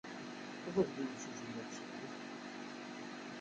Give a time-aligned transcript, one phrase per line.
[0.73, 2.15] Ɣer-d i yimasujji, ma ulac aɣilif.